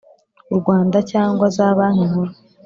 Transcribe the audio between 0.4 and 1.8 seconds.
u rwanda cyangwa za